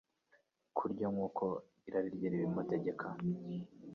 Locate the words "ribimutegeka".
2.31-3.07